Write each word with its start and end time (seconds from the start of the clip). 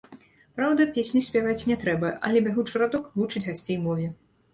Праўда, 0.59 0.85
песні 0.95 1.19
спяваць 1.25 1.67
не 1.71 1.75
трэба, 1.83 2.09
але 2.29 2.41
бягучы 2.47 2.81
радок 2.83 3.05
вучыць 3.19 3.43
гасцей 3.49 3.77
мове. 3.85 4.09